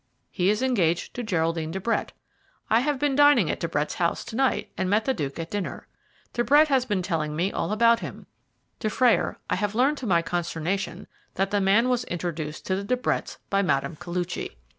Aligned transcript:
"He 0.31 0.49
is 0.49 0.63
engaged 0.63 1.13
to 1.13 1.21
Geraldine 1.21 1.69
de 1.69 1.79
Brett. 1.79 2.11
I 2.71 2.79
have 2.79 2.97
been 2.97 3.15
dining 3.15 3.51
at 3.51 3.59
De 3.59 3.67
Brett's 3.67 3.93
house 3.93 4.25
to 4.25 4.35
night, 4.35 4.71
and 4.75 4.89
met 4.89 5.05
the 5.05 5.13
Duke 5.13 5.37
at 5.37 5.51
dinner. 5.51 5.85
De 6.33 6.43
Brett 6.43 6.69
has 6.69 6.85
been 6.87 7.03
telling 7.03 7.35
me 7.35 7.51
all 7.51 7.71
about 7.71 7.99
him. 7.99 8.25
Dufrayer, 8.79 9.37
I 9.47 9.57
have 9.57 9.75
learned 9.75 9.99
to 9.99 10.07
my 10.07 10.23
consternation 10.23 11.05
that 11.35 11.51
the 11.51 11.61
man 11.61 11.87
was 11.87 12.03
introduced 12.05 12.65
to 12.65 12.75
the 12.75 12.83
De 12.83 12.97
Bretts 12.97 13.37
by 13.51 13.61
Mme. 13.61 13.93
Koluchy. 13.97 14.55